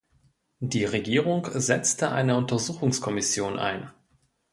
[0.63, 3.91] Die Regierung setzte eine Untersuchungskommission ein.